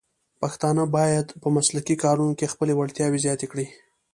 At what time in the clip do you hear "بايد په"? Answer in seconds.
0.95-1.47